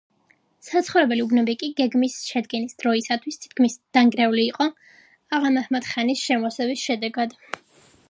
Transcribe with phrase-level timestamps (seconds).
[0.67, 4.71] საცხოვრებელი უბნები კი გეგმის შედგენის დროისათვის თითქმის დანგრეული იყო
[5.41, 7.43] აღა-მაჰმად-ხანის შემოსევის შედეგად.